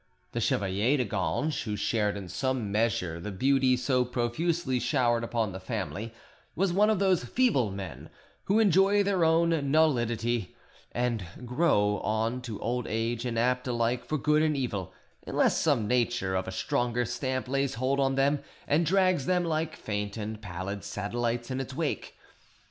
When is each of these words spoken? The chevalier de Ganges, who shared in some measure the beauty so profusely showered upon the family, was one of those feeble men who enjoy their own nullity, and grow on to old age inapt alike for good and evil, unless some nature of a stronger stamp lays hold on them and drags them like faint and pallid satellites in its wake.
The 0.31 0.41
chevalier 0.41 0.97
de 0.97 1.03
Ganges, 1.05 1.61
who 1.61 1.75
shared 1.75 2.17
in 2.17 2.27
some 2.27 2.71
measure 2.71 3.19
the 3.19 3.31
beauty 3.31 3.77
so 3.77 4.03
profusely 4.03 4.79
showered 4.79 5.23
upon 5.23 5.51
the 5.51 5.59
family, 5.59 6.11
was 6.55 6.73
one 6.73 6.89
of 6.89 6.97
those 6.97 7.23
feeble 7.23 7.69
men 7.69 8.09
who 8.45 8.59
enjoy 8.59 9.03
their 9.03 9.23
own 9.23 9.69
nullity, 9.69 10.55
and 10.91 11.23
grow 11.45 11.99
on 11.99 12.41
to 12.41 12.59
old 12.61 12.87
age 12.87 13.27
inapt 13.27 13.67
alike 13.67 14.03
for 14.03 14.17
good 14.17 14.41
and 14.41 14.57
evil, 14.57 14.91
unless 15.27 15.61
some 15.61 15.87
nature 15.87 16.33
of 16.33 16.47
a 16.47 16.51
stronger 16.51 17.05
stamp 17.05 17.47
lays 17.47 17.75
hold 17.75 17.99
on 17.99 18.15
them 18.15 18.39
and 18.67 18.87
drags 18.87 19.27
them 19.27 19.45
like 19.45 19.75
faint 19.75 20.17
and 20.17 20.41
pallid 20.41 20.83
satellites 20.83 21.51
in 21.51 21.59
its 21.59 21.75
wake. 21.75 22.15